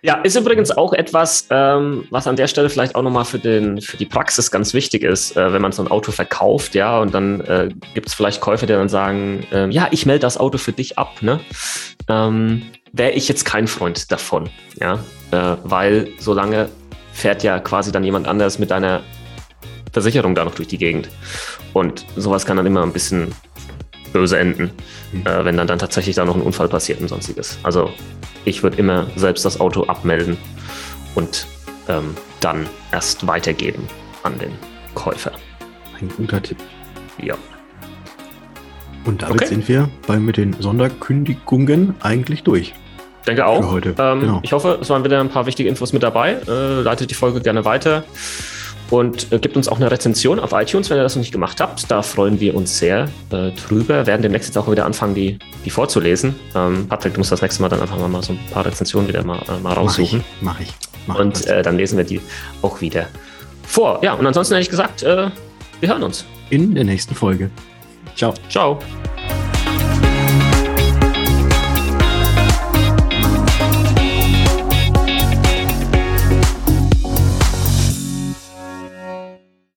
Ja, 0.05 0.21
ist 0.21 0.35
übrigens 0.35 0.69
auch 0.69 0.93
etwas, 0.93 1.47
ähm, 1.49 2.05
was 2.11 2.27
an 2.27 2.35
der 2.35 2.45
Stelle 2.45 2.69
vielleicht 2.69 2.93
auch 2.93 3.01
nochmal 3.01 3.25
für, 3.25 3.39
für 3.39 3.97
die 3.97 4.05
Praxis 4.05 4.51
ganz 4.51 4.75
wichtig 4.75 5.01
ist, 5.01 5.35
äh, 5.35 5.51
wenn 5.51 5.63
man 5.63 5.71
so 5.71 5.81
ein 5.81 5.87
Auto 5.87 6.11
verkauft, 6.11 6.75
ja, 6.75 6.99
und 6.99 7.15
dann 7.15 7.41
äh, 7.41 7.69
gibt 7.95 8.09
es 8.09 8.13
vielleicht 8.13 8.39
Käufer, 8.39 8.67
die 8.67 8.73
dann 8.73 8.87
sagen, 8.87 9.47
äh, 9.51 9.67
ja, 9.69 9.87
ich 9.89 10.05
melde 10.05 10.19
das 10.19 10.37
Auto 10.37 10.59
für 10.59 10.73
dich 10.73 10.99
ab, 10.99 11.23
ne? 11.23 11.39
Ähm, 12.07 12.61
Wäre 12.97 13.11
ich 13.11 13.27
jetzt 13.27 13.43
kein 13.43 13.67
Freund 13.67 14.09
davon, 14.09 14.49
ja, 14.79 14.99
äh, 15.31 15.57
weil 15.63 16.07
solange 16.17 16.69
fährt 17.11 17.43
ja 17.43 17.59
quasi 17.59 17.91
dann 17.91 18.05
jemand 18.05 18.25
anders 18.25 18.57
mit 18.57 18.71
deiner 18.71 19.01
Versicherung 19.91 20.33
da 20.33 20.45
noch 20.45 20.55
durch 20.55 20.69
die 20.69 20.77
Gegend. 20.77 21.09
Und 21.73 22.05
sowas 22.15 22.45
kann 22.45 22.55
dann 22.55 22.65
immer 22.65 22.83
ein 22.83 22.93
bisschen 22.93 23.35
böse 24.13 24.39
enden, 24.39 24.71
mhm. 25.11 25.27
äh, 25.27 25.43
wenn 25.43 25.57
dann, 25.57 25.67
dann 25.67 25.77
tatsächlich 25.77 26.15
da 26.15 26.23
noch 26.23 26.35
ein 26.35 26.41
Unfall 26.41 26.69
passiert 26.69 27.01
und 27.01 27.09
sonstiges. 27.09 27.59
Also 27.63 27.91
ich 28.45 28.63
würde 28.63 28.77
immer 28.77 29.07
selbst 29.17 29.43
das 29.43 29.59
Auto 29.59 29.83
abmelden 29.83 30.37
und 31.15 31.47
ähm, 31.89 32.15
dann 32.39 32.65
erst 32.93 33.27
weitergeben 33.27 33.85
an 34.23 34.39
den 34.39 34.51
Käufer. 34.93 35.33
Ein 35.99 36.07
guter 36.15 36.41
Tipp. 36.41 36.59
Ja. 37.21 37.35
Und 39.03 39.21
damit 39.21 39.41
okay. 39.41 39.47
sind 39.47 39.67
wir 39.67 39.89
bei 40.07 40.17
mit 40.17 40.37
den 40.37 40.53
Sonderkündigungen 40.61 41.95
eigentlich 41.99 42.43
durch. 42.43 42.73
Denke 43.27 43.45
auch. 43.45 43.71
heute. 43.71 43.95
Ähm, 43.97 44.19
genau. 44.19 44.39
Ich 44.43 44.53
hoffe, 44.53 44.79
es 44.81 44.89
waren 44.89 45.03
wieder 45.03 45.19
ein 45.19 45.29
paar 45.29 45.45
wichtige 45.45 45.67
Infos 45.69 45.93
mit 45.93 46.03
dabei. 46.03 46.37
Äh, 46.47 46.81
leitet 46.81 47.09
die 47.09 47.15
Folge 47.15 47.41
gerne 47.41 47.65
weiter 47.65 48.03
und 48.89 49.31
äh, 49.31 49.39
gibt 49.39 49.57
uns 49.57 49.67
auch 49.67 49.77
eine 49.77 49.89
Rezension 49.89 50.39
auf 50.39 50.51
iTunes, 50.51 50.89
wenn 50.89 50.97
ihr 50.97 51.03
das 51.03 51.15
noch 51.15 51.21
nicht 51.21 51.31
gemacht 51.31 51.59
habt. 51.59 51.89
Da 51.89 52.01
freuen 52.01 52.39
wir 52.39 52.55
uns 52.55 52.77
sehr 52.77 53.09
äh, 53.31 53.51
drüber. 53.51 54.05
Werden 54.05 54.21
demnächst 54.21 54.49
jetzt 54.49 54.57
auch 54.57 54.69
wieder 54.69 54.85
anfangen, 54.85 55.15
die, 55.15 55.39
die 55.63 55.69
vorzulesen. 55.69 56.35
Ähm, 56.53 56.87
Patrick, 56.87 57.13
du 57.13 57.19
musst 57.19 57.31
das 57.31 57.41
nächste 57.41 57.61
Mal 57.61 57.69
dann 57.69 57.81
einfach 57.81 57.97
mal 58.07 58.21
so 58.21 58.33
ein 58.33 58.39
paar 58.51 58.65
Rezensionen 58.65 59.07
wieder 59.07 59.23
mal, 59.23 59.39
äh, 59.47 59.59
mal 59.61 59.73
raussuchen. 59.73 60.23
Mach 60.41 60.59
ich. 60.59 60.67
Mach 60.67 60.79
ich. 60.81 61.07
Mach 61.07 61.19
und 61.19 61.45
äh, 61.47 61.61
dann 61.61 61.77
lesen 61.77 61.97
wir 61.97 62.05
die 62.05 62.21
auch 62.61 62.81
wieder 62.81 63.07
vor. 63.63 63.99
Ja, 64.03 64.13
und 64.13 64.25
ansonsten 64.25 64.55
hätte 64.55 64.63
ich 64.63 64.69
gesagt, 64.69 65.03
äh, 65.03 65.29
wir 65.79 65.89
hören 65.89 66.03
uns. 66.03 66.25
In 66.49 66.75
der 66.75 66.83
nächsten 66.83 67.15
Folge. 67.15 67.49
Ciao. 68.15 68.33
Ciao. 68.49 68.79